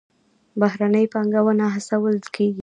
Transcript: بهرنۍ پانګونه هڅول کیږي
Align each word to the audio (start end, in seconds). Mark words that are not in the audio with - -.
بهرنۍ 0.61 1.05
پانګونه 1.13 1.65
هڅول 1.75 2.15
کیږي 2.35 2.59